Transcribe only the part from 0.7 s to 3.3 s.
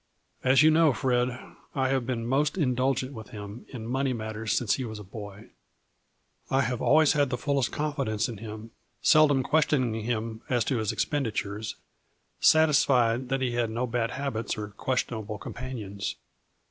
know, Fred, I have been most indulgent with